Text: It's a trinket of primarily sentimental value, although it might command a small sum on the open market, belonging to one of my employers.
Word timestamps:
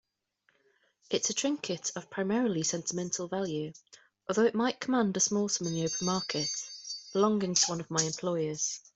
It's 1.11 1.29
a 1.29 1.33
trinket 1.35 1.91
of 1.95 2.09
primarily 2.09 2.63
sentimental 2.63 3.27
value, 3.27 3.71
although 4.27 4.45
it 4.45 4.55
might 4.55 4.79
command 4.79 5.15
a 5.15 5.19
small 5.19 5.47
sum 5.47 5.67
on 5.67 5.73
the 5.73 5.85
open 5.85 6.07
market, 6.07 6.49
belonging 7.13 7.53
to 7.53 7.65
one 7.67 7.79
of 7.81 7.91
my 7.91 8.01
employers. 8.01 8.81